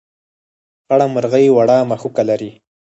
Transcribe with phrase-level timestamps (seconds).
[0.85, 2.51] خړه مرغۍ وړه مښوکه لري.